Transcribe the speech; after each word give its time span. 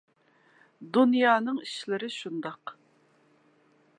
دۇنيانىڭ 0.97 1.59
ئىشلىرى 1.67 2.11
شۇنداق. 2.17 2.75